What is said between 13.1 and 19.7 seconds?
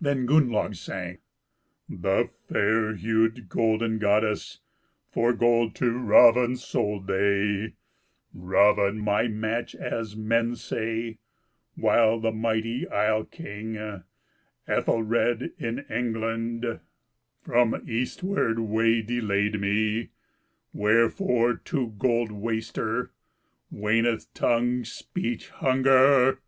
king, Ethelred, in England From eastward way delayed